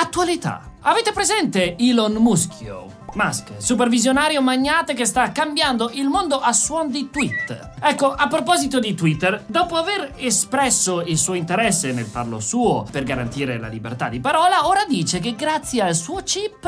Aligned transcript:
Attualità. 0.00 0.74
Avete 0.82 1.10
presente 1.10 1.74
Elon 1.76 2.12
Muschio? 2.12 2.86
Musk, 3.14 3.54
supervisionario 3.56 4.40
magnate 4.40 4.94
che 4.94 5.04
sta 5.04 5.32
cambiando 5.32 5.90
il 5.92 6.06
mondo 6.06 6.38
a 6.38 6.52
suon 6.52 6.88
di 6.88 7.10
tweet. 7.10 7.70
Ecco, 7.80 8.12
a 8.12 8.28
proposito 8.28 8.78
di 8.78 8.94
Twitter, 8.94 9.42
dopo 9.48 9.74
aver 9.74 10.12
espresso 10.18 11.00
il 11.00 11.18
suo 11.18 11.34
interesse 11.34 11.90
nel 11.90 12.04
farlo 12.04 12.38
suo 12.38 12.86
per 12.88 13.02
garantire 13.02 13.58
la 13.58 13.66
libertà 13.66 14.08
di 14.08 14.20
parola, 14.20 14.68
ora 14.68 14.84
dice 14.84 15.18
che 15.18 15.34
grazie 15.34 15.82
al 15.82 15.96
suo 15.96 16.22
chip 16.22 16.62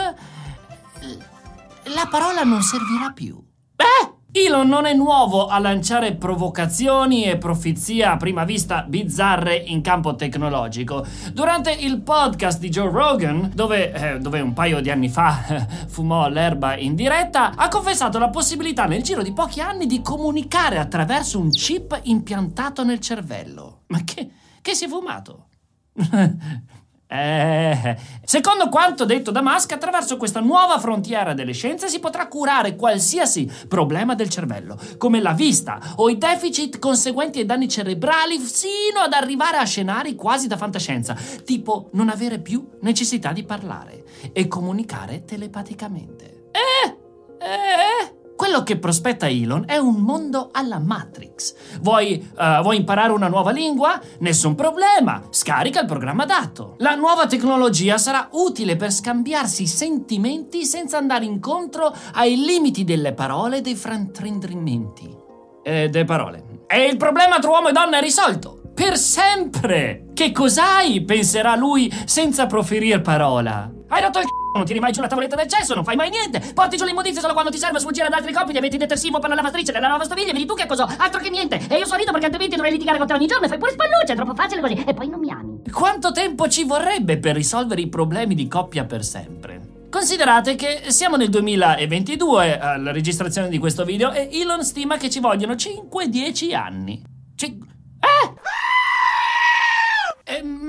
la 1.84 2.08
parola 2.10 2.42
non 2.42 2.62
servirà 2.62 3.12
più. 3.12 3.40
Beh! 3.76 4.19
Elon 4.32 4.68
non 4.68 4.86
è 4.86 4.94
nuovo 4.94 5.48
a 5.48 5.58
lanciare 5.58 6.14
provocazioni 6.14 7.24
e 7.24 7.36
profezie 7.36 8.04
a 8.04 8.16
prima 8.16 8.44
vista 8.44 8.82
bizzarre 8.82 9.56
in 9.56 9.80
campo 9.80 10.14
tecnologico. 10.14 11.04
Durante 11.32 11.72
il 11.72 12.00
podcast 12.00 12.60
di 12.60 12.68
Joe 12.68 12.90
Rogan, 12.90 13.50
dove, 13.52 13.92
eh, 13.92 14.18
dove 14.20 14.40
un 14.40 14.52
paio 14.52 14.80
di 14.80 14.88
anni 14.88 15.08
fa 15.08 15.46
eh, 15.46 15.66
fumò 15.88 16.28
l'erba 16.28 16.76
in 16.76 16.94
diretta, 16.94 17.56
ha 17.56 17.66
confessato 17.66 18.20
la 18.20 18.28
possibilità 18.28 18.86
nel 18.86 19.02
giro 19.02 19.22
di 19.22 19.32
pochi 19.32 19.60
anni 19.60 19.86
di 19.86 20.00
comunicare 20.00 20.78
attraverso 20.78 21.40
un 21.40 21.50
chip 21.50 21.98
impiantato 22.04 22.84
nel 22.84 23.00
cervello. 23.00 23.80
Ma 23.88 24.04
che, 24.04 24.30
che 24.62 24.74
si 24.76 24.84
è 24.84 24.88
fumato? 24.88 25.48
Eh, 27.12 27.96
secondo 28.22 28.68
quanto 28.68 29.04
detto 29.04 29.32
da 29.32 29.42
Musk, 29.42 29.72
attraverso 29.72 30.16
questa 30.16 30.38
nuova 30.38 30.78
frontiera 30.78 31.34
delle 31.34 31.52
scienze 31.52 31.88
si 31.88 31.98
potrà 31.98 32.28
curare 32.28 32.76
qualsiasi 32.76 33.50
problema 33.66 34.14
del 34.14 34.28
cervello, 34.28 34.78
come 34.96 35.20
la 35.20 35.32
vista 35.32 35.80
o 35.96 36.08
i 36.08 36.16
deficit 36.16 36.78
conseguenti 36.78 37.40
ai 37.40 37.46
danni 37.46 37.68
cerebrali, 37.68 38.38
sino 38.38 39.00
ad 39.04 39.12
arrivare 39.12 39.56
a 39.56 39.64
scenari 39.64 40.14
quasi 40.14 40.46
da 40.46 40.56
fantascienza, 40.56 41.16
tipo 41.44 41.88
non 41.94 42.10
avere 42.10 42.38
più 42.38 42.64
necessità 42.82 43.32
di 43.32 43.42
parlare 43.42 44.04
e 44.32 44.46
comunicare 44.46 45.24
telepaticamente. 45.24 46.50
Eh, 46.52 46.96
eh, 47.44 48.19
quello 48.40 48.62
che 48.62 48.78
prospetta 48.78 49.28
Elon 49.28 49.64
è 49.66 49.76
un 49.76 49.96
mondo 49.96 50.48
alla 50.50 50.78
Matrix. 50.78 51.54
Vuoi, 51.82 52.26
eh, 52.38 52.60
vuoi 52.62 52.78
imparare 52.78 53.12
una 53.12 53.28
nuova 53.28 53.50
lingua? 53.50 54.00
Nessun 54.20 54.54
problema, 54.54 55.24
scarica 55.28 55.80
il 55.80 55.86
programma 55.86 56.22
adatto. 56.22 56.76
La 56.78 56.94
nuova 56.94 57.26
tecnologia 57.26 57.98
sarà 57.98 58.30
utile 58.32 58.76
per 58.76 58.92
scambiarsi 58.92 59.66
sentimenti 59.66 60.64
senza 60.64 60.96
andare 60.96 61.26
incontro 61.26 61.94
ai 62.14 62.42
limiti 62.42 62.82
delle 62.82 63.12
parole 63.12 63.58
e 63.58 63.60
dei 63.60 63.74
fraintendimenti. 63.74 65.14
E 65.62 65.90
delle 65.90 66.04
parole. 66.06 66.64
E 66.66 66.86
il 66.86 66.96
problema 66.96 67.40
tra 67.40 67.50
uomo 67.50 67.68
e 67.68 67.72
donna 67.72 67.98
è 67.98 68.00
risolto. 68.00 68.72
Per 68.74 68.96
sempre! 68.96 70.06
Che 70.14 70.32
cos'hai? 70.32 71.04
penserà 71.04 71.56
lui 71.56 71.92
senza 72.06 72.46
proferire 72.46 73.02
parola. 73.02 73.70
Hai 73.88 74.00
rotto 74.00 74.18
il 74.18 74.24
c***o, 74.24 74.39
non 74.52 74.64
tiri 74.64 74.80
mai 74.80 74.92
giù 74.92 75.00
la 75.00 75.06
tavoletta 75.06 75.36
del 75.36 75.46
cesso, 75.46 75.74
non 75.74 75.84
fai 75.84 75.96
mai 75.96 76.10
niente. 76.10 76.52
Porti 76.54 76.76
giù 76.76 76.84
l'immondizia 76.84 77.20
solo 77.20 77.32
quando 77.32 77.50
ti 77.50 77.58
serve 77.58 77.78
sfuggire 77.78 78.06
ad 78.06 78.12
altri 78.12 78.32
compiti 78.32 78.60
metti 78.60 78.76
detersivo 78.76 79.18
per 79.18 79.28
la 79.28 79.36
lavatrice 79.36 79.72
nella 79.72 79.88
lavastoviglie, 79.88 80.32
vedi 80.32 80.46
tu 80.46 80.54
che 80.54 80.66
cosa? 80.66 80.88
Altro 80.96 81.20
che 81.20 81.30
niente. 81.30 81.60
E 81.68 81.76
io 81.76 81.86
sorrido 81.86 82.10
perché 82.10 82.26
altrimenti 82.26 82.56
dovrei 82.56 82.72
litigare 82.72 82.98
con 82.98 83.06
te 83.06 83.14
ogni 83.14 83.26
giorno 83.26 83.46
e 83.46 83.48
fai 83.48 83.58
pure 83.58 83.72
spallucce, 83.72 84.12
è 84.12 84.16
troppo 84.16 84.34
facile 84.34 84.60
così. 84.60 84.84
E 84.86 84.94
poi 84.94 85.08
non 85.08 85.20
mi 85.20 85.30
ami. 85.30 85.62
Quanto 85.70 86.12
tempo 86.12 86.48
ci 86.48 86.64
vorrebbe 86.64 87.18
per 87.18 87.34
risolvere 87.34 87.80
i 87.80 87.88
problemi 87.88 88.34
di 88.34 88.48
coppia 88.48 88.84
per 88.84 89.04
sempre? 89.04 89.78
Considerate 89.90 90.54
che 90.54 90.84
siamo 90.86 91.16
nel 91.16 91.30
2022 91.30 92.58
alla 92.60 92.92
registrazione 92.92 93.48
di 93.48 93.58
questo 93.58 93.84
video 93.84 94.12
e 94.12 94.28
Elon 94.32 94.64
stima 94.64 94.96
che 94.96 95.10
ci 95.10 95.18
vogliono 95.18 95.54
5-10 95.54 96.54
anni. 96.54 97.02
Cin- 97.34 97.58
eh! 98.00 98.39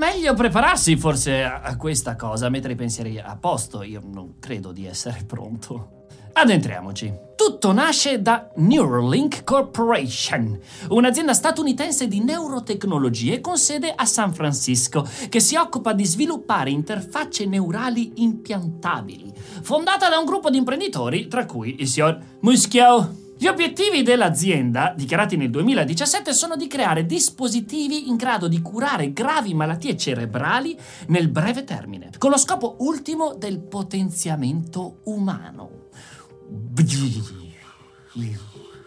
Meglio 0.02 0.34
prepararsi 0.34 0.96
forse 0.96 1.44
a, 1.44 1.76
questa 1.76 2.16
cosa, 2.16 2.48
mettere 2.48 2.72
i 2.72 2.76
pensieri 2.76 3.20
a 3.20 3.36
posto. 3.36 3.84
Io 3.84 4.02
non 4.04 4.40
credo 4.40 4.72
di 4.72 4.84
essere 4.84 5.22
pronto. 5.24 6.06
Addentriamoci. 6.32 7.30
Tutto 7.36 7.70
nasce 7.70 8.20
da 8.20 8.50
Neuralink 8.56 9.44
Corporation, 9.44 10.58
un'azienda 10.88 11.32
statunitense 11.32 12.08
di 12.08 12.20
neurotecnologie 12.20 13.40
con 13.40 13.56
sede 13.56 13.92
a 13.94 14.04
San 14.04 14.34
Francisco, 14.34 15.08
che 15.28 15.38
si 15.38 15.54
occupa 15.54 15.92
di 15.92 16.04
sviluppare 16.04 16.70
interfacce 16.70 17.46
neurali 17.46 18.12
impiantabili, 18.16 19.32
fondata 19.62 20.08
da 20.08 20.18
un 20.18 20.24
gruppo 20.24 20.50
di 20.50 20.58
imprenditori, 20.58 21.28
tra 21.28 21.46
cui 21.46 21.76
il 21.78 21.86
signor 21.86 22.18
Muschio. 22.40 23.21
Gli 23.42 23.48
obiettivi 23.48 24.04
dell'azienda, 24.04 24.94
dichiarati 24.96 25.36
nel 25.36 25.50
2017, 25.50 26.32
sono 26.32 26.54
di 26.54 26.68
creare 26.68 27.04
dispositivi 27.04 28.08
in 28.08 28.14
grado 28.14 28.46
di 28.46 28.62
curare 28.62 29.12
gravi 29.12 29.52
malattie 29.52 29.96
cerebrali 29.96 30.78
nel 31.08 31.28
breve 31.28 31.64
termine, 31.64 32.10
con 32.18 32.30
lo 32.30 32.38
scopo 32.38 32.76
ultimo 32.78 33.34
del 33.34 33.58
potenziamento 33.58 35.00
umano. 35.06 35.88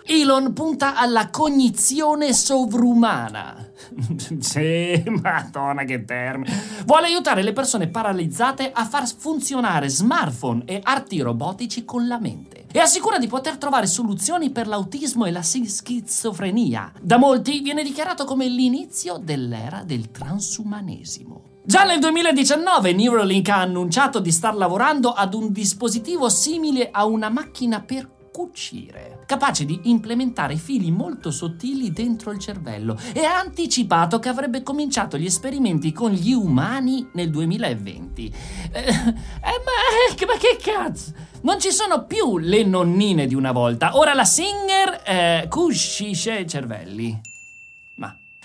Elon 0.08 0.54
punta 0.54 0.96
alla 0.96 1.32
cognizione 1.32 2.32
sovrumana. 2.32 3.72
sì, 4.40 5.04
madonna 5.08 5.84
che 5.84 6.06
termine. 6.06 6.84
Vuole 6.86 7.08
aiutare 7.08 7.42
le 7.42 7.54
persone 7.54 7.88
paralizzate 7.88 8.72
a 8.72 8.86
far 8.86 9.12
funzionare 9.12 9.90
smartphone 9.90 10.62
e 10.66 10.80
arti 10.84 11.20
robotici 11.22 11.86
con 11.86 12.08
la 12.08 12.20
mente. 12.20 12.66
E 12.72 12.78
assicura 12.78 13.18
di 13.18 13.26
poter 13.26 13.58
trovare 13.58 13.88
soluzioni 13.88 14.52
per 14.52 14.68
l'autismo 14.68 15.26
e 15.26 15.32
la 15.32 15.42
schizofrenia. 15.42 16.92
Da 17.02 17.18
molti 17.18 17.62
viene 17.62 17.82
dichiarato 17.82 18.26
come 18.26 18.48
l'inizio 18.48 19.18
dell'era 19.18 19.82
del 19.84 20.12
transumanesimo. 20.12 21.54
Già 21.64 21.84
nel 21.84 21.98
2019 21.98 22.94
Neuralink 22.94 23.50
ha 23.50 23.62
annunciato 23.62 24.20
di 24.20 24.32
star 24.32 24.56
lavorando 24.56 25.14
ad 25.14 25.34
un 25.34 25.52
dispositivo 25.52 26.30
simile 26.30 26.90
a 26.92 27.06
una 27.06 27.30
macchina 27.30 27.82
per 27.82 28.08
cucire, 28.36 29.24
capace 29.26 29.64
di 29.64 29.80
implementare 29.84 30.58
fili 30.58 30.92
molto 30.92 31.32
sottili 31.32 31.94
dentro 31.94 32.32
il 32.32 32.38
cervello 32.38 33.00
e 33.14 33.24
ha 33.24 33.40
anticipato 33.40 34.20
che 34.20 34.28
avrebbe 34.28 34.62
cominciato 34.62 35.18
gli 35.18 35.24
esperimenti 35.24 35.94
con 35.94 36.12
gli 36.12 36.34
umani 36.34 37.08
nel 37.14 37.30
2020. 37.30 38.34
Eh, 38.74 38.80
eh, 38.80 38.92
ma, 38.92 40.26
ma 40.28 40.38
che 40.38 40.58
cazzo? 40.62 41.14
Non 41.44 41.62
ci 41.62 41.72
sono 41.72 42.04
più 42.04 42.38
le 42.38 42.66
nonnine 42.66 43.26
di 43.26 43.36
una 43.36 43.54
volta, 43.54 43.96
ora 43.96 44.14
la 44.14 44.26
Singer 44.26 45.02
eh, 45.06 45.46
cuscisce 45.48 46.46
cervelli. 46.46 47.34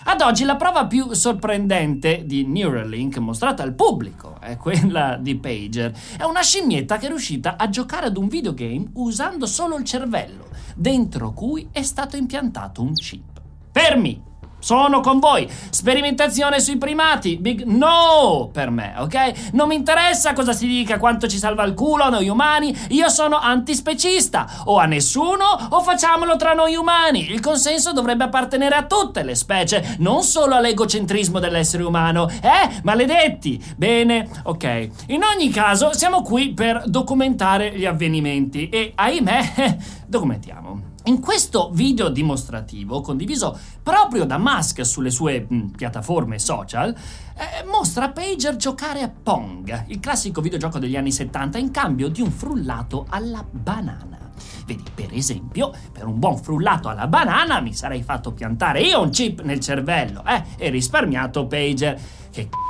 Ad 0.05 0.23
oggi 0.23 0.45
la 0.45 0.57
prova 0.57 0.87
più 0.87 1.13
sorprendente 1.13 2.25
di 2.25 2.47
Neuralink 2.47 3.19
mostrata 3.19 3.63
al 3.63 3.75
pubblico 3.75 4.37
è 4.41 4.57
quella 4.57 5.19
di 5.21 5.37
Pager. 5.37 5.93
È 6.17 6.25
una 6.25 6.43
scimmietta 6.43 6.97
che 6.97 7.07
è 7.07 7.09
riuscita 7.09 7.57
a 7.59 7.69
giocare 7.69 8.07
ad 8.07 8.17
un 8.17 8.29
videogame 8.29 8.89
usando 8.95 9.45
solo 9.45 9.77
il 9.77 9.85
cervello, 9.85 10.49
dentro 10.75 11.33
cui 11.33 11.69
è 11.71 11.83
stato 11.83 12.17
impiantato 12.17 12.81
un 12.81 12.95
chip. 12.95 13.43
Fermi! 13.73 14.30
Sono 14.61 15.01
con 15.01 15.19
voi. 15.19 15.51
Sperimentazione 15.71 16.61
sui 16.61 16.77
primati. 16.77 17.37
Big 17.37 17.63
no 17.65 18.51
per 18.53 18.71
me, 18.71 18.95
ok? 18.99 19.53
Non 19.53 19.69
mi 19.69 19.75
interessa 19.75 20.33
cosa 20.33 20.53
si 20.53 20.67
dica, 20.67 20.99
quanto 20.99 21.27
ci 21.27 21.39
salva 21.39 21.65
il 21.65 21.75
culo 21.75 22.05
a 22.05 22.09
noi 22.11 22.29
umani. 22.29 22.77
Io 22.91 23.09
sono 23.09 23.39
antispecista. 23.39 24.63
O 24.67 24.79
a 24.79 24.85
nessuno 24.85 25.45
o 25.71 25.81
facciamolo 25.81 26.37
tra 26.37 26.53
noi 26.53 26.77
umani. 26.77 27.31
Il 27.31 27.41
consenso 27.41 27.93
dovrebbe 27.93 28.25
appartenere 28.25 28.75
a 28.75 28.85
tutte 28.85 29.23
le 29.23 29.35
specie, 29.35 29.97
non 29.99 30.23
solo 30.23 30.55
all'egocentrismo 30.55 31.39
dell'essere 31.39 31.83
umano. 31.83 32.29
Eh? 32.29 32.81
Maledetti. 32.83 33.63
Bene, 33.77 34.29
ok. 34.45 34.89
In 35.07 35.23
ogni 35.25 35.49
caso, 35.51 35.93
siamo 35.95 36.23
qui 36.23 36.53
per 36.53 36.83
documentare 36.87 37.73
gli 37.75 37.87
avvenimenti 37.87 38.69
e, 38.69 38.93
ahimè, 38.95 39.77
documentiamo. 40.07 40.90
In 41.05 41.19
questo 41.19 41.71
video 41.73 42.11
dimostrativo, 42.11 43.01
condiviso 43.01 43.59
proprio 43.83 44.27
da 44.27 44.37
Musk 44.37 44.85
sulle 44.85 45.09
sue 45.09 45.47
mh, 45.49 45.71
piattaforme 45.75 46.39
social, 46.39 46.95
eh, 47.35 47.65
mostra 47.65 48.11
Pager 48.11 48.57
giocare 48.57 49.01
a 49.01 49.11
Pong, 49.11 49.87
il 49.89 49.99
classico 49.99 50.43
videogioco 50.43 50.79
degli 50.79 50.97
anni 50.97 51.11
70, 51.11 51.57
in 51.57 51.71
cambio 51.71 52.09
di 52.09 52.21
un 52.21 52.31
frullato 52.31 53.07
alla 53.09 53.43
banana. 53.51 54.19
Vedi, 54.67 54.85
per 54.95 55.09
esempio, 55.13 55.73
per 55.91 56.07
un 56.07 56.19
buon 56.19 56.37
frullato 56.37 56.89
alla 56.91 57.07
banana 57.07 57.61
mi 57.61 57.73
sarei 57.73 58.03
fatto 58.03 58.33
piantare 58.33 58.83
io 58.83 59.01
un 59.01 59.09
chip 59.09 59.41
nel 59.41 59.61
cervello, 59.61 60.23
eh, 60.27 60.45
e 60.59 60.69
risparmiato 60.69 61.47
Pager. 61.47 61.99
Che 62.31 62.49
c***o 62.49 62.70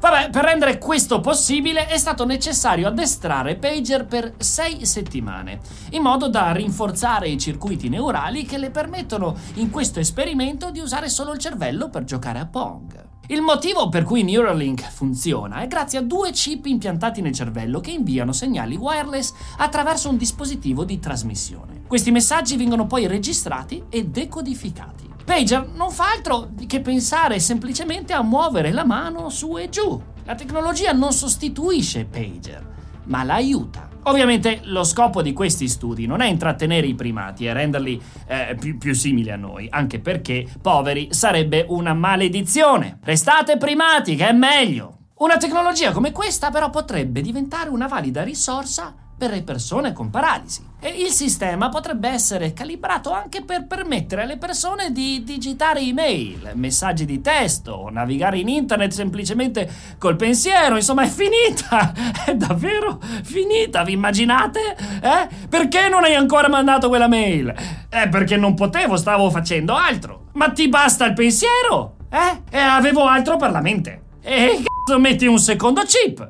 Vabbè, 0.00 0.30
per 0.30 0.44
rendere 0.44 0.78
questo 0.78 1.20
possibile 1.20 1.86
è 1.86 1.98
stato 1.98 2.24
necessario 2.24 2.88
addestrare 2.88 3.56
Pager 3.56 4.06
per 4.06 4.32
sei 4.38 4.86
settimane, 4.86 5.60
in 5.90 6.00
modo 6.00 6.30
da 6.30 6.52
rinforzare 6.52 7.28
i 7.28 7.36
circuiti 7.36 7.90
neurali 7.90 8.46
che 8.46 8.56
le 8.56 8.70
permettono 8.70 9.36
in 9.56 9.68
questo 9.68 10.00
esperimento 10.00 10.70
di 10.70 10.80
usare 10.80 11.10
solo 11.10 11.32
il 11.32 11.38
cervello 11.38 11.90
per 11.90 12.04
giocare 12.04 12.38
a 12.38 12.46
Pong. 12.46 13.08
Il 13.26 13.42
motivo 13.42 13.90
per 13.90 14.04
cui 14.04 14.22
Neuralink 14.24 14.90
funziona 14.90 15.60
è 15.60 15.66
grazie 15.66 15.98
a 15.98 16.02
due 16.02 16.30
chip 16.30 16.64
impiantati 16.64 17.20
nel 17.20 17.34
cervello 17.34 17.80
che 17.80 17.90
inviano 17.90 18.32
segnali 18.32 18.76
wireless 18.76 19.34
attraverso 19.58 20.08
un 20.08 20.16
dispositivo 20.16 20.82
di 20.84 20.98
trasmissione. 20.98 21.82
Questi 21.86 22.10
messaggi 22.10 22.56
vengono 22.56 22.86
poi 22.86 23.06
registrati 23.06 23.84
e 23.90 24.06
decodificati. 24.06 25.09
Pager 25.30 25.64
non 25.74 25.92
fa 25.92 26.10
altro 26.10 26.50
che 26.66 26.80
pensare 26.80 27.38
semplicemente 27.38 28.12
a 28.12 28.20
muovere 28.20 28.72
la 28.72 28.84
mano 28.84 29.28
su 29.28 29.56
e 29.56 29.68
giù. 29.68 30.02
La 30.24 30.34
tecnologia 30.34 30.90
non 30.90 31.12
sostituisce 31.12 32.04
Pager, 32.04 32.66
ma 33.04 33.22
la 33.22 33.34
aiuta. 33.34 33.88
Ovviamente 34.04 34.58
lo 34.64 34.82
scopo 34.82 35.22
di 35.22 35.32
questi 35.32 35.68
studi 35.68 36.04
non 36.06 36.20
è 36.20 36.26
intrattenere 36.26 36.88
i 36.88 36.96
primati 36.96 37.46
e 37.46 37.52
renderli 37.52 38.02
eh, 38.26 38.56
più, 38.58 38.76
più 38.76 38.92
simili 38.92 39.30
a 39.30 39.36
noi, 39.36 39.68
anche 39.70 40.00
perché, 40.00 40.48
poveri, 40.60 41.10
sarebbe 41.12 41.64
una 41.68 41.94
maledizione. 41.94 42.98
Restate 43.04 43.56
primati, 43.56 44.16
che 44.16 44.30
è 44.30 44.32
meglio. 44.32 44.96
Una 45.18 45.36
tecnologia 45.36 45.92
come 45.92 46.10
questa 46.10 46.50
però 46.50 46.70
potrebbe 46.70 47.20
diventare 47.20 47.70
una 47.70 47.86
valida 47.86 48.24
risorsa 48.24 48.92
per 49.20 49.32
le 49.32 49.42
persone 49.42 49.92
con 49.92 50.08
paralisi. 50.08 50.64
E 50.80 50.88
il 50.88 51.10
sistema 51.10 51.68
potrebbe 51.68 52.08
essere 52.08 52.54
calibrato 52.54 53.12
anche 53.12 53.42
per 53.42 53.66
permettere 53.66 54.22
alle 54.22 54.38
persone 54.38 54.92
di 54.92 55.22
digitare 55.22 55.80
email, 55.80 56.52
messaggi 56.54 57.04
di 57.04 57.20
testo, 57.20 57.90
navigare 57.90 58.38
in 58.38 58.48
internet 58.48 58.92
semplicemente 58.92 59.70
col 59.98 60.16
pensiero. 60.16 60.76
Insomma, 60.76 61.02
è 61.02 61.08
finita! 61.08 61.92
È 62.24 62.34
davvero 62.34 62.98
finita, 63.22 63.82
vi 63.82 63.92
immaginate? 63.92 64.74
Eh? 65.02 65.28
Perché 65.48 65.90
non 65.90 66.04
hai 66.04 66.14
ancora 66.14 66.48
mandato 66.48 66.88
quella 66.88 67.08
mail? 67.08 67.54
Eh, 67.90 68.08
perché 68.08 68.38
non 68.38 68.54
potevo, 68.54 68.96
stavo 68.96 69.28
facendo 69.28 69.74
altro. 69.74 70.28
Ma 70.32 70.50
ti 70.50 70.68
basta 70.70 71.04
il 71.04 71.12
pensiero? 71.12 71.96
Eh? 72.08 72.56
E 72.56 72.58
avevo 72.58 73.04
altro 73.04 73.36
per 73.36 73.50
la 73.50 73.60
mente. 73.60 74.02
E 74.22 74.62
cazzo 74.64 74.98
metti 74.98 75.26
un 75.26 75.38
secondo 75.38 75.82
chip? 75.82 76.20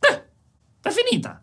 Eh, 0.00 0.24
è 0.82 0.90
finita 0.90 1.42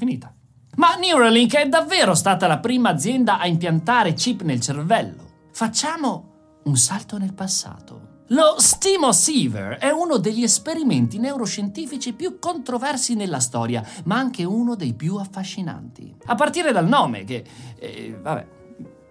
finita. 0.00 0.34
Ma 0.76 0.94
Neuralink 0.94 1.56
è 1.56 1.68
davvero 1.68 2.14
stata 2.14 2.46
la 2.46 2.58
prima 2.58 2.88
azienda 2.88 3.38
a 3.38 3.46
impiantare 3.46 4.14
chip 4.14 4.40
nel 4.42 4.60
cervello. 4.60 5.48
Facciamo 5.52 6.60
un 6.64 6.76
salto 6.76 7.18
nel 7.18 7.34
passato. 7.34 8.08
Lo 8.28 8.54
Stimosiever 8.56 9.76
è 9.76 9.90
uno 9.90 10.16
degli 10.16 10.42
esperimenti 10.42 11.18
neuroscientifici 11.18 12.14
più 12.14 12.38
controversi 12.38 13.14
nella 13.14 13.40
storia, 13.40 13.84
ma 14.04 14.16
anche 14.16 14.44
uno 14.44 14.74
dei 14.74 14.94
più 14.94 15.16
affascinanti. 15.16 16.16
A 16.26 16.34
partire 16.34 16.72
dal 16.72 16.88
nome, 16.88 17.24
che... 17.24 17.44
Eh, 17.78 18.18
vabbè. 18.18 18.58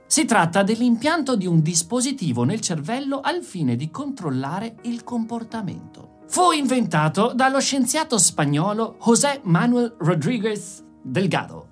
Si 0.07 0.25
tratta 0.25 0.63
dell'impianto 0.63 1.35
di 1.35 1.45
un 1.45 1.61
dispositivo 1.61 2.43
nel 2.45 2.61
cervello 2.61 3.19
al 3.19 3.43
fine 3.43 3.75
di 3.75 3.91
controllare 3.91 4.77
il 4.83 5.03
comportamento. 5.03 6.18
Fu 6.29 6.51
inventato 6.51 7.31
dallo 7.33 7.59
scienziato 7.59 8.19
spagnolo 8.19 8.97
José 9.03 9.39
Manuel 9.45 9.95
Rodríguez 9.97 10.83
Delgado, 11.01 11.67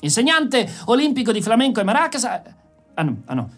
insegnante 0.00 0.66
olimpico 0.86 1.30
di 1.30 1.42
flamenco 1.42 1.78
e 1.78 1.84
maracas. 1.84 2.24
Ah 2.24 3.02
no, 3.02 3.22
ah 3.26 3.34
no. 3.34 3.50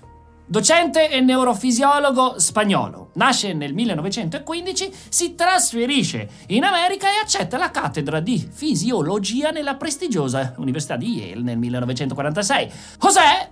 Docente 0.44 1.08
e 1.08 1.20
neurofisiologo 1.20 2.40
spagnolo. 2.40 3.10
Nasce 3.14 3.52
nel 3.52 3.75
1915, 3.75 4.93
si 5.08 5.37
trasferisce 5.37 6.28
in 6.48 6.64
America 6.64 7.06
e 7.06 7.20
accetta 7.22 7.56
la 7.56 7.70
cattedra 7.70 8.19
di 8.19 8.44
fisiologia 8.52 9.50
nella 9.50 9.76
prestigiosa 9.76 10.52
Università 10.56 10.96
di 10.96 11.14
Yale 11.14 11.43
nel 11.43 11.58
1946. 11.58 12.72
José 12.98 13.51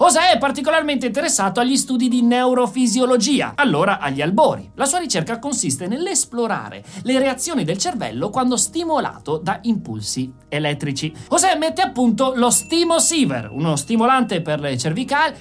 José 0.00 0.30
è 0.30 0.38
particolarmente 0.38 1.04
interessato 1.04 1.60
agli 1.60 1.76
studi 1.76 2.08
di 2.08 2.22
neurofisiologia, 2.22 3.52
allora 3.54 3.98
agli 3.98 4.22
albori. 4.22 4.70
La 4.76 4.86
sua 4.86 4.98
ricerca 4.98 5.38
consiste 5.38 5.86
nell'esplorare 5.88 6.82
le 7.02 7.18
reazioni 7.18 7.64
del 7.64 7.76
cervello 7.76 8.30
quando 8.30 8.56
stimolato 8.56 9.36
da 9.36 9.58
impulsi 9.60 10.32
elettrici. 10.48 11.12
José 11.28 11.54
mette 11.56 11.82
a 11.82 11.90
punto 11.90 12.32
lo 12.34 12.48
Stimosiever, 12.48 13.50
uno 13.52 13.76
stimolante 13.76 14.40
per 14.40 14.60
le 14.60 14.78
cervicali. 14.78 15.34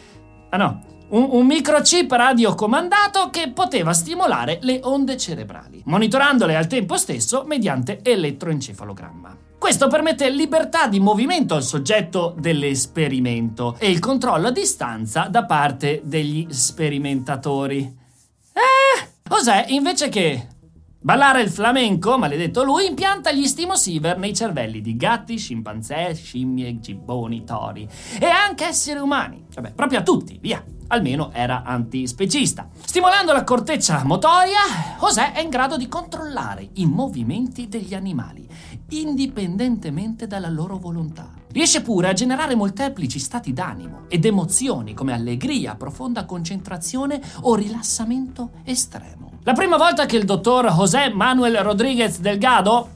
Ah 0.49 0.57
no, 0.57 0.81
un, 1.09 1.27
un, 1.31 1.45
microchip 1.45 2.11
radiocomandato 2.11 3.29
che 3.29 3.51
poteva 3.51 3.93
stimolare 3.93 4.59
le 4.61 4.79
onde 4.83 5.17
cerebrali, 5.17 5.81
monitorandole 5.85 6.55
al 6.55 6.67
tempo 6.67 6.97
stesso 6.97 7.43
mediante 7.45 7.99
elettroencefalogramma. 8.03 9.37
Questo 9.57 9.87
permette 9.87 10.29
libertà 10.29 10.87
di 10.87 10.99
movimento 10.99 11.53
al 11.53 11.63
soggetto 11.63 12.33
dell'esperimento 12.37 13.75
e 13.77 13.89
il 13.89 13.99
controllo 13.99 14.47
a 14.47 14.51
distanza 14.51 15.27
da 15.29 15.43
parte 15.43 16.01
degli 16.03 16.47
sperimentatori. 16.49 17.97
Eh, 18.53 19.07
José, 19.29 19.65
invece 19.67 20.07
che 20.07 20.47
ballare 21.01 21.41
il 21.41 21.49
flamenco, 21.49 22.17
maledetto 22.17 22.63
lui, 22.63 22.85
impianta 22.87 23.31
gli 23.31 23.45
stimosiever 23.45 24.17
nei 24.17 24.33
cervelli 24.33 24.81
di 24.81 24.95
gatti, 24.95 25.37
scimpanzé, 25.37 26.13
scimmie, 26.13 26.79
gibboni, 26.79 27.43
tori 27.43 27.87
e 28.19 28.25
anche 28.25 28.65
esseri 28.65 28.99
umani. 28.99 29.45
Vabbè, 29.53 29.73
proprio 29.73 29.99
a 29.99 30.03
tutti, 30.03 30.37
via 30.41 30.63
almeno 30.89 31.31
era 31.33 31.63
antispecista. 31.63 32.67
Stimolando 32.83 33.31
la 33.31 33.43
corteccia 33.43 34.03
motoria, 34.03 34.59
José 34.99 35.33
è 35.33 35.39
in 35.39 35.49
grado 35.49 35.77
di 35.77 35.87
controllare 35.87 36.69
i 36.73 36.85
movimenti 36.85 37.67
degli 37.67 37.93
animali, 37.93 38.47
indipendentemente 38.89 40.27
dalla 40.27 40.49
loro 40.49 40.77
volontà. 40.77 41.31
Riesce 41.51 41.81
pure 41.81 42.09
a 42.09 42.13
generare 42.13 42.55
molteplici 42.55 43.19
stati 43.19 43.53
d'animo 43.53 44.05
ed 44.07 44.25
emozioni 44.25 44.93
come 44.93 45.13
allegria, 45.13 45.75
profonda 45.75 46.25
concentrazione 46.25 47.21
o 47.41 47.55
rilassamento 47.55 48.51
estremo. 48.63 49.28
La 49.43 49.53
prima 49.53 49.77
volta 49.77 50.05
che 50.05 50.17
il 50.17 50.25
dottor 50.25 50.65
José 50.65 51.09
Manuel 51.13 51.55
Rodríguez 51.59 52.19
Delgado 52.19 52.89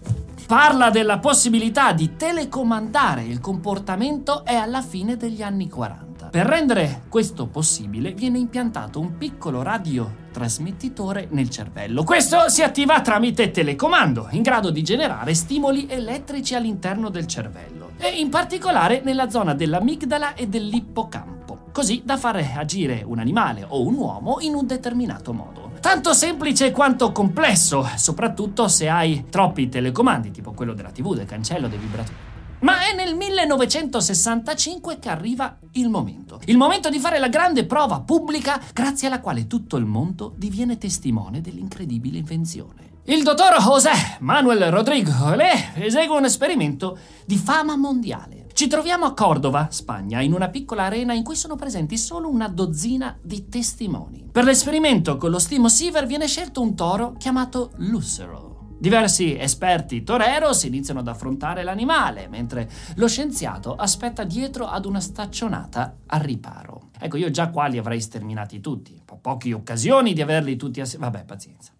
parla 0.45 0.89
della 0.89 1.17
possibilità 1.17 1.93
di 1.93 2.17
telecomandare 2.17 3.23
il 3.23 3.39
comportamento 3.39 4.43
è 4.43 4.53
alla 4.53 4.81
fine 4.81 5.15
degli 5.15 5.41
anni 5.41 5.69
40. 5.69 6.27
Per 6.27 6.45
rendere 6.45 7.03
questo 7.07 7.47
possibile 7.47 8.12
viene 8.12 8.39
impiantato 8.39 9.00
un 9.00 9.17
piccolo 9.17 9.62
radiotrasmettitore 9.62 11.29
nel 11.31 11.50
cervello. 11.50 12.03
Questo 12.03 12.50
si 12.50 12.62
attiva 12.62 13.00
tramite 13.01 13.50
telecomando, 13.50 14.27
in 14.31 14.41
grado 14.41 14.69
di 14.69 14.83
generare 14.83 15.33
stimoli 15.35 15.88
elettrici 15.89 16.55
all'interno 16.55 17.07
del 17.07 17.25
cervello, 17.25 17.91
e 17.97 18.19
in 18.19 18.29
particolare 18.29 19.01
nella 19.01 19.29
zona 19.29 19.53
dell'amigdala 19.53 20.33
e 20.33 20.47
dell'ippocampo, 20.47 21.67
così 21.71 22.01
da 22.03 22.17
fare 22.17 22.51
agire 22.53 23.01
un 23.05 23.19
animale 23.19 23.65
o 23.65 23.81
un 23.81 23.95
uomo 23.95 24.39
in 24.41 24.55
un 24.55 24.67
determinato 24.67 25.31
modo. 25.31 25.62
Tanto 25.83 26.13
semplice 26.13 26.71
quanto 26.71 27.11
complesso, 27.11 27.85
soprattutto 27.97 28.69
se 28.69 28.87
hai 28.87 29.25
troppi 29.29 29.67
telecomandi, 29.67 30.31
tipo 30.31 30.53
quello 30.53 30.73
della 30.73 30.91
TV, 30.91 31.13
del 31.13 31.25
cancello, 31.25 31.67
dei 31.67 31.77
vibratori. 31.77 32.15
Ma 32.61 32.87
è 32.87 32.95
nel 32.95 33.15
1965 33.15 34.97
che 34.97 35.09
arriva 35.09 35.59
il 35.73 35.89
momento. 35.89 36.39
Il 36.45 36.55
momento 36.55 36.89
di 36.89 36.99
fare 36.99 37.19
la 37.19 37.27
grande 37.27 37.65
prova 37.65 37.99
pubblica 37.99 38.61
grazie 38.71 39.07
alla 39.07 39.19
quale 39.19 39.45
tutto 39.45 39.75
il 39.75 39.83
mondo 39.83 40.33
diviene 40.37 40.77
testimone 40.77 41.41
dell'incredibile 41.41 42.17
invenzione. 42.17 43.01
Il 43.03 43.21
dottor 43.23 43.61
José 43.61 43.91
Manuel 44.21 44.71
Rodrigo 44.71 45.11
Olé 45.25 45.73
esegue 45.75 46.15
un 46.15 46.23
esperimento 46.23 46.97
di 47.25 47.35
fama 47.35 47.75
mondiale. 47.75 48.42
Ci 48.53 48.67
troviamo 48.67 49.05
a 49.05 49.15
Cordova, 49.15 49.69
Spagna, 49.72 50.22
in 50.22 50.31
una 50.31 50.48
piccola 50.48 50.83
arena 50.83 51.13
in 51.13 51.24
cui 51.24 51.36
sono 51.36 51.55
presenti 51.55 51.98
solo 51.98 52.29
una 52.29 52.48
dozzina 52.48 53.17
di 53.19 53.50
testimoni. 53.50 54.29
Per 54.31 54.43
l'esperimento 54.43 55.17
con 55.17 55.31
lo 55.31 55.39
stimo 55.39 55.67
Siever 55.69 56.05
viene 56.05 56.27
scelto 56.27 56.62
un 56.62 56.75
toro 56.75 57.15
chiamato 57.17 57.72
Lucero. 57.77 58.75
Diversi 58.77 59.36
esperti 59.36 60.03
toreros 60.03 60.65
iniziano 60.65 61.00
ad 61.00 61.07
affrontare 61.07 61.63
l'animale, 61.63 62.27
mentre 62.27 62.69
lo 62.98 63.07
scienziato 63.07 63.74
aspetta 63.74 64.24
dietro 64.24 64.67
ad 64.67 64.86
una 64.86 65.00
staccionata 65.00 65.98
al 66.05 66.19
riparo. 66.19 66.89
Ecco, 67.00 67.17
io 67.17 67.31
già 67.31 67.50
qua 67.50 67.65
li 67.65 67.79
avrei 67.79 68.00
sterminati 68.00 68.60
tutti. 68.60 69.01
Ho 69.10 69.17
poche 69.17 69.51
occasioni 69.51 70.13
di 70.13 70.22
averli 70.22 70.57
tutti 70.57 70.79
assieme. 70.79 71.05
Vabbè, 71.05 71.25
pazienza. 71.25 71.72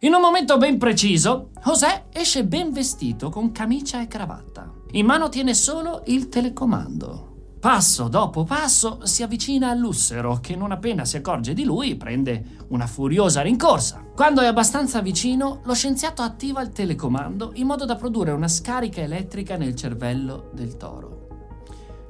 In 0.00 0.12
un 0.12 0.20
momento 0.20 0.58
ben 0.58 0.76
preciso, 0.76 1.48
José 1.64 2.04
esce 2.12 2.44
ben 2.44 2.72
vestito 2.72 3.30
con 3.30 3.52
camicia 3.52 4.02
e 4.02 4.06
cravatta. 4.06 4.79
In 4.92 5.06
mano 5.06 5.28
tiene 5.28 5.54
solo 5.54 6.02
il 6.06 6.28
telecomando. 6.28 7.28
Passo 7.60 8.08
dopo 8.08 8.42
passo 8.42 9.00
si 9.04 9.22
avvicina 9.22 9.68
a 9.68 9.74
Lussero 9.74 10.38
che 10.40 10.56
non 10.56 10.72
appena 10.72 11.04
si 11.04 11.16
accorge 11.16 11.52
di 11.52 11.62
lui 11.62 11.94
prende 11.94 12.64
una 12.70 12.88
furiosa 12.88 13.42
rincorsa. 13.42 14.04
Quando 14.16 14.40
è 14.40 14.46
abbastanza 14.46 15.00
vicino, 15.00 15.60
lo 15.64 15.74
scienziato 15.74 16.22
attiva 16.22 16.60
il 16.62 16.70
telecomando 16.70 17.52
in 17.54 17.66
modo 17.66 17.84
da 17.84 17.94
produrre 17.94 18.32
una 18.32 18.48
scarica 18.48 19.00
elettrica 19.00 19.56
nel 19.56 19.76
cervello 19.76 20.50
del 20.54 20.76
toro. 20.76 21.28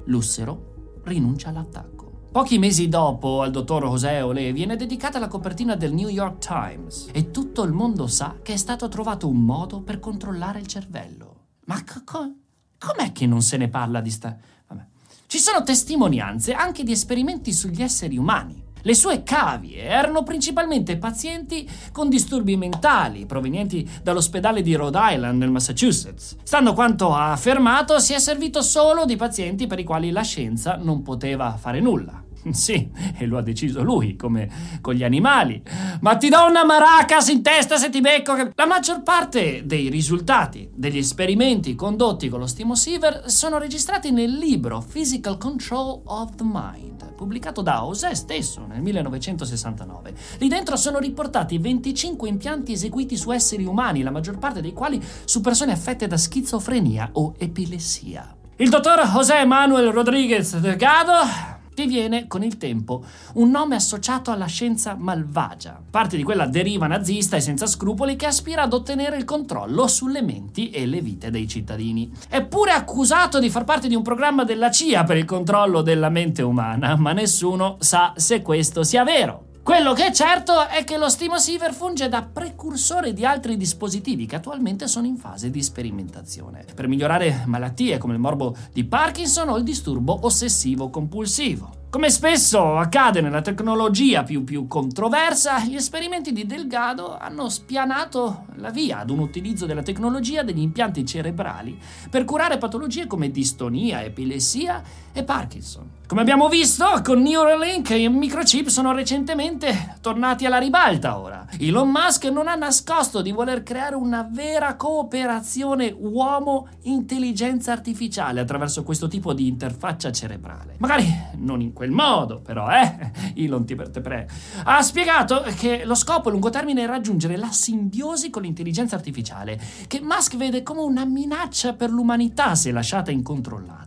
Lussero 0.05 1.01
rinuncia 1.03 1.49
all'attacco. 1.49 2.29
Pochi 2.31 2.57
mesi 2.57 2.87
dopo, 2.87 3.41
al 3.41 3.51
dottor 3.51 3.83
José 3.83 4.21
Olé 4.21 4.53
viene 4.53 4.75
dedicata 4.75 5.19
la 5.19 5.27
copertina 5.27 5.75
del 5.75 5.93
New 5.93 6.07
York 6.07 6.39
Times 6.39 7.09
e 7.11 7.29
tutto 7.29 7.61
il 7.61 7.73
mondo 7.73 8.07
sa 8.07 8.37
che 8.41 8.53
è 8.53 8.57
stato 8.57 8.87
trovato 8.87 9.27
un 9.27 9.43
modo 9.43 9.81
per 9.81 9.99
controllare 9.99 10.59
il 10.59 10.65
cervello. 10.65 11.35
Ma 11.65 11.83
co- 11.83 12.35
com'è 12.81 13.11
che 13.11 13.27
non 13.27 13.41
se 13.41 13.57
ne 13.57 13.67
parla 13.67 14.01
di 14.01 14.09
sta... 14.09 14.35
Vabbè. 14.67 14.81
Ci 15.27 15.37
sono 15.37 15.63
testimonianze 15.63 16.53
anche 16.53 16.83
di 16.83 16.91
esperimenti 16.91 17.53
sugli 17.53 17.83
esseri 17.83 18.17
umani. 18.17 18.69
Le 18.83 18.95
sue 18.95 19.21
cavie 19.21 19.83
erano 19.83 20.23
principalmente 20.23 20.97
pazienti 20.97 21.69
con 21.91 22.09
disturbi 22.09 22.57
mentali 22.57 23.27
provenienti 23.27 23.87
dall'ospedale 24.01 24.63
di 24.63 24.73
Rhode 24.73 24.97
Island 24.99 25.37
nel 25.39 25.51
Massachusetts. 25.51 26.37
Stando 26.41 26.73
quanto 26.73 27.13
ha 27.13 27.31
affermato, 27.31 27.99
si 27.99 28.13
è 28.13 28.19
servito 28.19 28.63
solo 28.63 29.05
di 29.05 29.15
pazienti 29.15 29.67
per 29.67 29.77
i 29.77 29.83
quali 29.83 30.09
la 30.09 30.23
scienza 30.23 30.77
non 30.77 31.03
poteva 31.03 31.55
fare 31.57 31.79
nulla. 31.79 32.23
Sì, 32.51 32.89
e 33.17 33.25
lo 33.25 33.37
ha 33.37 33.41
deciso 33.41 33.83
lui, 33.83 34.15
come 34.15 34.79
con 34.81 34.93
gli 34.93 35.03
animali. 35.03 35.61
Ma 36.01 36.17
ti 36.17 36.29
do 36.29 36.45
una 36.45 36.65
maracas 36.65 37.29
in 37.29 37.41
testa 37.41 37.77
se 37.77 37.89
ti 37.89 38.01
becco 38.01 38.33
che... 38.33 38.51
La 38.55 38.65
maggior 38.65 39.03
parte 39.03 39.63
dei 39.65 39.89
risultati 39.89 40.69
degli 40.73 40.97
esperimenti 40.97 41.75
condotti 41.75 42.29
con 42.29 42.39
lo 42.39 42.47
stimo 42.47 42.75
Siever 42.75 43.23
sono 43.27 43.57
registrati 43.57 44.11
nel 44.11 44.31
libro 44.31 44.83
Physical 44.91 45.37
Control 45.37 46.01
of 46.05 46.35
the 46.35 46.43
Mind, 46.43 47.13
pubblicato 47.13 47.61
da 47.61 47.79
José 47.79 48.15
stesso 48.15 48.65
nel 48.65 48.81
1969. 48.81 50.13
Lì 50.39 50.47
dentro 50.47 50.75
sono 50.75 50.99
riportati 50.99 51.57
25 51.57 52.27
impianti 52.27 52.73
eseguiti 52.73 53.15
su 53.17 53.31
esseri 53.31 53.65
umani, 53.65 54.01
la 54.01 54.11
maggior 54.11 54.37
parte 54.37 54.61
dei 54.61 54.73
quali 54.73 55.01
su 55.25 55.41
persone 55.41 55.71
affette 55.71 56.07
da 56.07 56.17
schizofrenia 56.17 57.09
o 57.13 57.33
epilessia. 57.37 58.35
Il 58.57 58.69
dottor 58.69 58.99
José 59.07 59.43
Manuel 59.45 59.91
Rodríguez 59.91 60.57
Delgado 60.57 61.60
diviene 61.73 62.27
con 62.27 62.43
il 62.43 62.57
tempo 62.57 63.03
un 63.33 63.49
nome 63.49 63.75
associato 63.75 64.31
alla 64.31 64.45
scienza 64.45 64.95
malvagia, 64.97 65.81
parte 65.89 66.17
di 66.17 66.23
quella 66.23 66.45
deriva 66.45 66.87
nazista 66.87 67.37
e 67.37 67.41
senza 67.41 67.65
scrupoli 67.65 68.15
che 68.15 68.25
aspira 68.25 68.63
ad 68.63 68.73
ottenere 68.73 69.17
il 69.17 69.25
controllo 69.25 69.87
sulle 69.87 70.21
menti 70.21 70.69
e 70.69 70.85
le 70.85 71.01
vite 71.01 71.29
dei 71.29 71.47
cittadini. 71.47 72.11
È 72.27 72.43
pure 72.43 72.71
accusato 72.71 73.39
di 73.39 73.49
far 73.49 73.63
parte 73.63 73.87
di 73.87 73.95
un 73.95 74.03
programma 74.03 74.43
della 74.43 74.71
CIA 74.71 75.03
per 75.03 75.17
il 75.17 75.25
controllo 75.25 75.81
della 75.81 76.09
mente 76.09 76.41
umana, 76.41 76.95
ma 76.95 77.13
nessuno 77.13 77.77
sa 77.79 78.13
se 78.15 78.41
questo 78.41 78.83
sia 78.83 79.03
vero. 79.03 79.50
Quello 79.63 79.93
che 79.93 80.07
è 80.07 80.11
certo 80.11 80.67
è 80.67 80.83
che 80.83 80.97
lo 80.97 81.07
Stimosiever 81.07 81.71
funge 81.71 82.09
da 82.09 82.23
precursore 82.23 83.13
di 83.13 83.25
altri 83.25 83.57
dispositivi 83.57 84.25
che 84.25 84.37
attualmente 84.37 84.87
sono 84.87 85.05
in 85.05 85.17
fase 85.17 85.51
di 85.51 85.61
sperimentazione, 85.61 86.65
per 86.73 86.87
migliorare 86.87 87.43
malattie 87.45 87.99
come 87.99 88.13
il 88.13 88.19
morbo 88.19 88.55
di 88.73 88.83
Parkinson 88.85 89.49
o 89.49 89.57
il 89.57 89.63
disturbo 89.63 90.17
ossessivo 90.23 90.89
compulsivo. 90.89 91.80
Come 91.91 92.09
spesso 92.09 92.77
accade 92.77 93.19
nella 93.19 93.41
tecnologia 93.41 94.23
più, 94.23 94.45
più 94.45 94.65
controversa, 94.65 95.59
gli 95.59 95.75
esperimenti 95.75 96.31
di 96.31 96.45
Delgado 96.45 97.17
hanno 97.17 97.49
spianato 97.49 98.45
la 98.55 98.69
via 98.69 98.99
ad 98.99 99.09
un 99.09 99.19
utilizzo 99.19 99.65
della 99.65 99.83
tecnologia 99.83 100.41
degli 100.41 100.61
impianti 100.61 101.05
cerebrali 101.05 101.77
per 102.09 102.23
curare 102.23 102.57
patologie 102.57 103.07
come 103.07 103.29
distonia, 103.29 104.03
epilessia 104.03 104.81
e 105.11 105.23
Parkinson. 105.25 105.99
Come 106.07 106.21
abbiamo 106.21 106.49
visto, 106.49 106.85
con 107.03 107.21
Neuralink 107.21 107.89
i 107.91 108.09
microchip 108.09 108.67
sono 108.67 108.93
recentemente 108.93 109.95
tornati 110.01 110.45
alla 110.45 110.57
ribalta 110.57 111.17
ora. 111.17 111.45
Elon 111.57 111.89
Musk 111.89 112.25
non 112.25 112.47
ha 112.47 112.55
nascosto 112.55 113.21
di 113.21 113.31
voler 113.31 113.63
creare 113.63 113.95
una 113.95 114.27
vera 114.29 114.75
cooperazione 114.75 115.93
uomo-intelligenza 115.97 117.71
artificiale 117.71 118.41
attraverso 118.41 118.83
questo 118.83 119.07
tipo 119.07 119.33
di 119.33 119.47
interfaccia 119.47 120.11
cerebrale. 120.11 120.75
Magari 120.79 121.05
non 121.37 121.61
in 121.61 121.71
quel 121.81 121.89
modo, 121.89 122.41
però, 122.41 122.69
eh? 122.69 123.11
Elon 123.33 123.65
ti 123.65 123.75
te 123.75 124.01
pre. 124.01 124.29
Ha 124.65 124.83
spiegato 124.83 125.43
che 125.57 125.83
lo 125.83 125.95
scopo 125.95 126.29
a 126.29 126.31
lungo 126.31 126.51
termine 126.51 126.83
è 126.83 126.85
raggiungere 126.85 127.37
la 127.37 127.51
simbiosi 127.51 128.29
con 128.29 128.43
l'intelligenza 128.43 128.95
artificiale, 128.95 129.59
che 129.87 129.99
Musk 129.99 130.37
vede 130.37 130.61
come 130.61 130.81
una 130.81 131.05
minaccia 131.05 131.73
per 131.73 131.89
l'umanità 131.89 132.53
se 132.53 132.71
lasciata 132.71 133.09
incontrollata. 133.09 133.80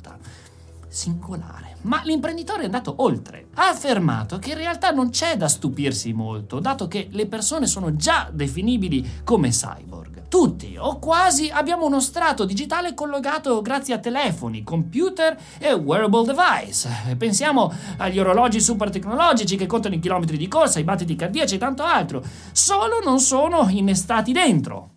Singolare. 0.95 1.79
Ma 1.83 2.03
l'imprenditore 2.05 2.63
è 2.63 2.65
andato 2.67 2.95
oltre. 2.99 3.49
Ha 3.55 3.67
affermato 3.69 4.39
che 4.39 4.51
in 4.51 4.59
realtà 4.59 4.93
non 4.93 5.11
c'è 5.11 5.37
da 5.37 5.49
stupirsi 5.49 6.13
molto, 6.13 6.61
dato 6.61 6.87
che 6.87 7.09
le 7.11 7.27
persone 7.27 7.67
sono 7.67 7.97
già 7.97 8.31
definibili 8.33 9.23
come 9.25 9.49
cyborg. 9.49 10.29
Tutti 10.29 10.77
o 10.79 11.01
quasi 11.01 11.51
abbiamo 11.51 11.85
uno 11.85 11.99
strato 11.99 12.45
digitale 12.45 12.95
collegato 12.95 13.61
grazie 13.61 13.95
a 13.95 13.99
telefoni, 13.99 14.63
computer 14.63 15.37
e 15.59 15.73
wearable 15.73 16.33
device. 16.33 17.17
Pensiamo 17.19 17.73
agli 17.97 18.21
orologi 18.21 18.61
super 18.61 18.91
tecnologici 18.91 19.57
che 19.57 19.67
contano 19.67 19.97
i 19.97 20.01
chilometri 20.01 20.37
di 20.37 20.47
corsa, 20.47 20.79
i 20.79 20.85
battiti 20.85 21.17
cardiaci 21.17 21.57
e 21.57 21.59
tanto 21.59 21.83
altro. 21.83 22.23
Solo 22.53 23.01
non 23.03 23.19
sono 23.19 23.67
innestati 23.69 24.31
dentro. 24.31 24.91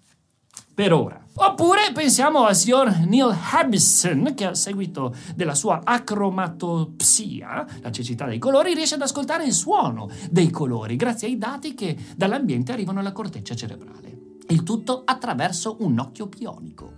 Per 0.75 0.93
ora. 0.93 1.26
Oppure 1.39 1.91
pensiamo 1.93 2.45
al 2.45 2.55
signor 2.55 2.97
Neil 3.05 3.31
Harbison, 3.51 4.33
che 4.35 4.45
a 4.45 4.55
seguito 4.55 5.15
della 5.35 5.53
sua 5.53 5.81
acromatopsia, 5.83 7.65
la 7.79 7.91
cecità 7.91 8.25
dei 8.25 8.39
colori, 8.39 8.73
riesce 8.73 8.95
ad 8.95 9.03
ascoltare 9.03 9.45
il 9.45 9.53
suono 9.53 10.09
dei 10.31 10.49
colori 10.49 10.95
grazie 10.95 11.27
ai 11.27 11.37
dati 11.37 11.75
che 11.75 11.95
dall'ambiente 12.15 12.71
arrivano 12.71 13.01
alla 13.01 13.11
corteccia 13.11 13.53
cerebrale. 13.53 14.17
Il 14.47 14.63
tutto 14.63 15.03
attraverso 15.05 15.77
un 15.81 15.99
occhio 15.99 16.27
pionico. 16.27 16.91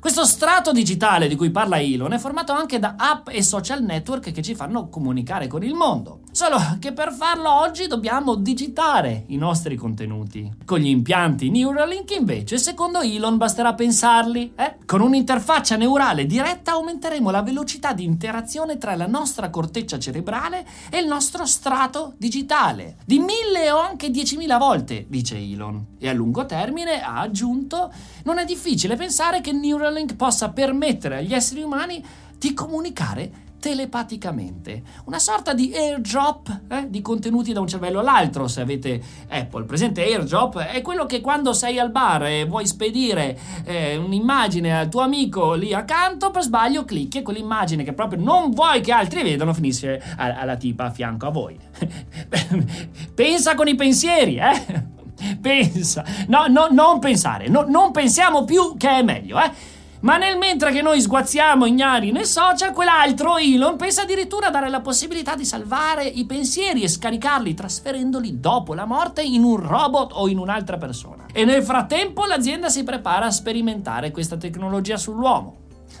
Questo 0.00 0.24
strato 0.24 0.72
digitale 0.72 1.28
di 1.28 1.36
cui 1.36 1.52
parla 1.52 1.80
Elon 1.80 2.12
è 2.12 2.18
formato 2.18 2.52
anche 2.52 2.80
da 2.80 2.96
app 2.98 3.28
e 3.28 3.40
social 3.40 3.84
network 3.84 4.32
che 4.32 4.42
ci 4.42 4.56
fanno 4.56 4.88
comunicare 4.88 5.46
con 5.46 5.62
il 5.62 5.74
mondo. 5.74 6.22
Solo 6.36 6.58
che 6.80 6.92
per 6.92 7.14
farlo 7.14 7.50
oggi 7.50 7.86
dobbiamo 7.86 8.34
digitare 8.34 9.24
i 9.28 9.36
nostri 9.36 9.74
contenuti. 9.74 10.52
Con 10.66 10.80
gli 10.80 10.88
impianti 10.88 11.48
Neuralink 11.48 12.10
invece, 12.10 12.58
secondo 12.58 13.00
Elon, 13.00 13.38
basterà 13.38 13.72
pensarli. 13.72 14.52
Eh? 14.54 14.76
Con 14.84 15.00
un'interfaccia 15.00 15.76
neurale 15.76 16.26
diretta 16.26 16.72
aumenteremo 16.72 17.30
la 17.30 17.40
velocità 17.40 17.94
di 17.94 18.04
interazione 18.04 18.76
tra 18.76 18.94
la 18.96 19.06
nostra 19.06 19.48
corteccia 19.48 19.98
cerebrale 19.98 20.66
e 20.90 20.98
il 20.98 21.06
nostro 21.06 21.46
strato 21.46 22.12
digitale. 22.18 22.96
Di 23.06 23.18
mille 23.18 23.70
o 23.70 23.78
anche 23.78 24.10
diecimila 24.10 24.58
volte, 24.58 25.06
dice 25.08 25.38
Elon. 25.38 25.86
E 25.98 26.06
a 26.06 26.12
lungo 26.12 26.44
termine, 26.44 27.00
ha 27.00 27.18
aggiunto, 27.18 27.90
non 28.24 28.36
è 28.36 28.44
difficile 28.44 28.96
pensare 28.96 29.40
che 29.40 29.52
Neuralink 29.52 30.16
possa 30.16 30.50
permettere 30.50 31.16
agli 31.16 31.32
esseri 31.32 31.62
umani 31.62 32.04
di 32.38 32.52
comunicare 32.52 33.44
telepaticamente. 33.58 34.82
Una 35.04 35.18
sorta 35.18 35.54
di 35.54 35.72
airdrop 35.74 36.60
eh, 36.68 36.86
di 36.88 37.00
contenuti 37.00 37.52
da 37.52 37.60
un 37.60 37.66
cervello 37.66 38.00
all'altro, 38.00 38.48
se 38.48 38.60
avete 38.60 39.00
Apple. 39.28 39.64
Presente 39.64 40.02
airdrop 40.02 40.58
è 40.58 40.80
quello 40.82 41.06
che 41.06 41.20
quando 41.20 41.52
sei 41.52 41.78
al 41.78 41.90
bar 41.90 42.24
e 42.24 42.44
vuoi 42.44 42.66
spedire 42.66 43.38
eh, 43.64 43.96
un'immagine 43.96 44.78
al 44.78 44.88
tuo 44.88 45.00
amico 45.00 45.54
lì 45.54 45.72
accanto, 45.72 46.30
per 46.30 46.42
sbaglio 46.42 46.84
clicchi 46.84 47.18
e 47.18 47.22
quell'immagine 47.22 47.82
che 47.82 47.92
proprio 47.92 48.22
non 48.22 48.50
vuoi 48.50 48.80
che 48.80 48.92
altri 48.92 49.22
vedano 49.22 49.52
finisce 49.52 50.02
alla 50.16 50.56
tipa 50.56 50.84
a 50.84 50.90
fianco 50.90 51.26
a 51.26 51.30
voi. 51.30 51.58
Pensa 53.14 53.54
con 53.54 53.68
i 53.68 53.74
pensieri, 53.74 54.36
eh? 54.36 54.94
Pensa. 55.40 56.04
No, 56.28 56.46
no, 56.46 56.68
non 56.70 56.98
pensare. 56.98 57.48
No, 57.48 57.64
non 57.66 57.90
pensiamo 57.90 58.44
più 58.44 58.76
che 58.76 58.88
è 58.98 59.02
meglio, 59.02 59.40
eh? 59.40 59.50
Ma 60.00 60.18
nel 60.18 60.36
mentre 60.36 60.72
che 60.72 60.82
noi 60.82 61.00
sguazziamo 61.00 61.64
ignari 61.64 62.12
nei 62.12 62.26
social, 62.26 62.72
quell'altro 62.72 63.38
Elon 63.38 63.76
pensa 63.76 64.02
addirittura 64.02 64.48
a 64.48 64.50
dare 64.50 64.68
la 64.68 64.80
possibilità 64.80 65.34
di 65.34 65.44
salvare 65.44 66.04
i 66.04 66.26
pensieri 66.26 66.82
e 66.82 66.88
scaricarli 66.88 67.54
trasferendoli 67.54 68.38
dopo 68.38 68.74
la 68.74 68.84
morte 68.84 69.22
in 69.22 69.42
un 69.42 69.56
robot 69.56 70.12
o 70.14 70.28
in 70.28 70.38
un'altra 70.38 70.76
persona. 70.76 71.26
E 71.32 71.44
nel 71.44 71.62
frattempo 71.62 72.24
l'azienda 72.26 72.68
si 72.68 72.84
prepara 72.84 73.26
a 73.26 73.30
sperimentare 73.30 74.10
questa 74.10 74.36
tecnologia 74.36 74.96
sull'uomo. 74.96 75.56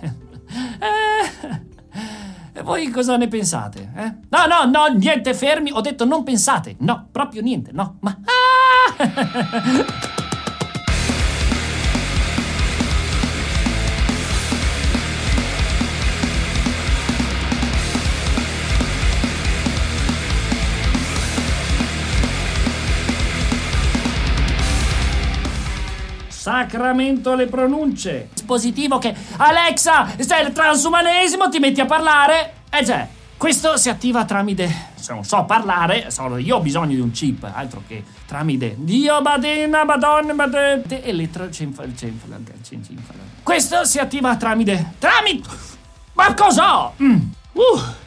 eh. 2.52 2.62
voi 2.62 2.90
cosa 2.90 3.16
ne 3.16 3.28
pensate? 3.28 3.90
Eh? 3.94 4.14
No, 4.28 4.46
no, 4.46 4.64
no, 4.70 4.86
niente 4.94 5.32
fermi. 5.34 5.70
Ho 5.72 5.80
detto 5.80 6.04
non 6.04 6.22
pensate. 6.22 6.76
No, 6.80 7.08
proprio 7.10 7.42
niente. 7.42 7.70
No, 7.72 7.96
ma. 8.00 8.16
Ah! 8.24 10.04
Sacramento 26.46 27.32
alle 27.32 27.46
pronunce. 27.46 28.28
Dispositivo 28.32 28.98
che 28.98 29.12
Alexa, 29.38 30.06
stai 30.16 30.46
il 30.46 30.52
transumanesimo, 30.52 31.48
ti 31.48 31.58
metti 31.58 31.80
a 31.80 31.86
parlare. 31.86 32.58
Eh 32.70 32.84
già, 32.84 33.04
questo 33.36 33.76
si 33.76 33.88
attiva 33.88 34.24
tramite 34.24 34.72
se 34.94 35.12
non 35.12 35.24
so 35.24 35.44
parlare, 35.44 36.08
solo 36.12 36.36
io 36.36 36.58
ho 36.58 36.60
bisogno 36.60 36.94
di 36.94 37.00
un 37.00 37.10
chip, 37.10 37.50
altro 37.52 37.82
che 37.88 38.04
tramite 38.26 38.76
Dio 38.78 39.20
badena, 39.22 39.84
madonna, 39.84 40.34
badente, 40.34 41.02
elettrocenfala, 41.02 41.88
Questo 43.42 43.84
si 43.84 43.98
attiva 43.98 44.36
tramite 44.36 44.92
tramite 45.00 45.48
Ma 46.12 46.32
cosa? 46.34 46.92
Mm. 47.02 47.16
Uh. 47.54 48.04